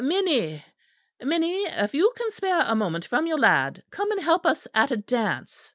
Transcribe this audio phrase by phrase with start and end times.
[0.03, 0.65] "Minnie,
[1.21, 4.89] Minnie, if you can spare a moment from your lad, come and help us at
[4.89, 5.69] a dance."